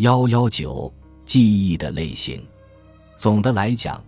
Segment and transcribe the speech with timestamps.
[0.00, 0.90] 幺幺九
[1.26, 2.42] 记忆的类型，
[3.18, 4.02] 总的来讲，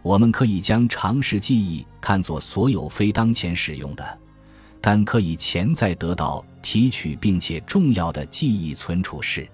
[0.00, 4.18] 我们可以将常识记忆看作所有非当前使用的，
[4.80, 9.44] 但可以潜在得到提取并且重要的记忆存储式。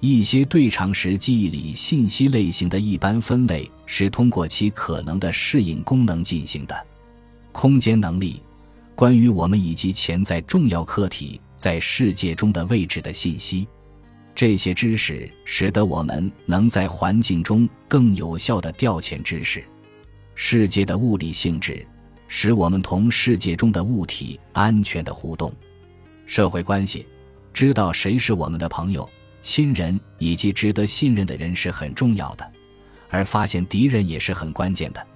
[0.00, 6.74] 一些对常识记忆里信息类型的一般分类是通过其可能的适应功能进行的。
[7.52, 8.42] 空间能力，
[8.96, 13.68] 关于我们以及潜在重要客体在世界中的位置的信息。
[14.34, 19.62] 这些知识使得我们能在环境中更有效地调遣知识。
[20.34, 21.86] 世界的物理性质
[22.26, 25.52] 使我们同世界中的物体安全的互动。
[26.24, 27.06] 社会关系，
[27.52, 29.08] 知道谁是我们的朋友、
[29.42, 32.52] 亲人以及值得信任的人是很重要的，
[33.10, 35.06] 而发现敌人也是很关键的。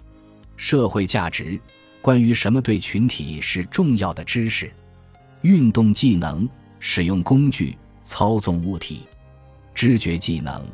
[0.57, 1.59] 社会价值，
[2.03, 4.71] 关于什么对群体是重要的知识。
[5.41, 6.47] 运动技能，
[6.81, 7.77] 使用工具。
[8.07, 9.01] 操纵物体，
[9.75, 10.65] 知觉技能，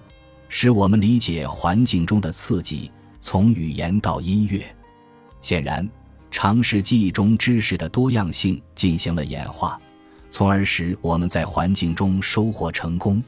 [0.51, 4.63] 使我们理解环境中的刺激，从语言到音乐。
[5.41, 5.89] 显然，
[6.31, 9.81] 常识记忆中知识的多样性进行了演化，
[10.31, 13.21] 从而使我们在环境中收获成功。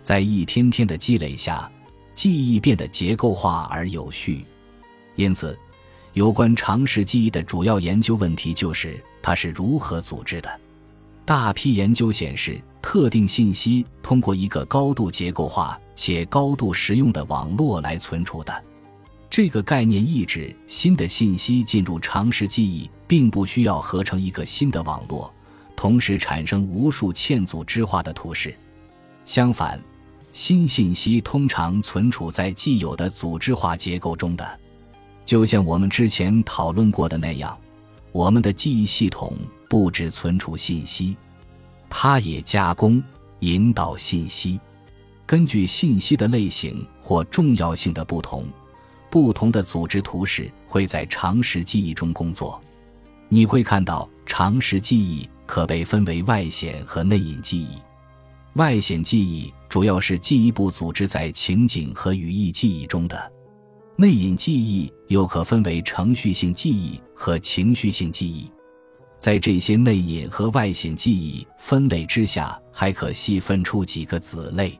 [0.00, 1.68] 在一天天的积累下，
[2.14, 4.46] 记忆变得结构化而有序。
[5.16, 5.58] 因此，
[6.12, 10.60] 有关常识记忆的主要研究问题就是它是如何组织的。
[11.24, 12.60] 大批研究显示。
[12.84, 18.64] 特定信息通过一个高度结构化且高度实用的网络来存储的，
[19.30, 25.32] 这个概念意指新的信息进入常识记忆，并不需要合成一个新的网络，
[25.76, 28.52] 同时产生无数嵌组织化的图示。
[29.24, 29.80] 相反，
[30.32, 34.58] 新信息通常存储在既有的组织化结构中的，
[35.24, 37.56] 就像我们之前讨论过的那样，
[38.10, 39.32] 我们的记忆系统
[39.72, 41.16] 不只存储信息。
[41.88, 43.02] 它也加工、
[43.38, 44.60] 引导信息，
[45.24, 48.46] 根据信息的类型或重要性的不同，
[49.10, 52.60] 不同的组织图示会在常识记忆中工作。
[53.30, 57.78] 你会看到，常识记忆可被分为外显和内隐记忆。
[58.56, 63.32] 外显记忆主要是进一步组织在情景和语义记忆中的，
[63.96, 68.52] 内隐记忆又可分为程序性记忆和情绪性记忆。
[69.22, 74.76] 在这些内隐和外显记忆分类之下，还可细分出几个子类，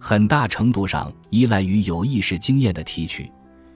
[0.00, 3.30] 很大程度上依赖于有意识经验的提取，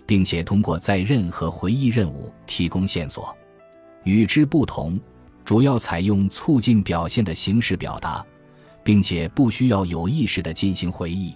[0.06, 3.36] 并且通过在任和回忆任务提供线索。
[4.04, 4.98] 与之不同，
[5.44, 8.24] 主要采用促进表现的形式表达，
[8.82, 11.34] 并且不需要有意识的进行回忆。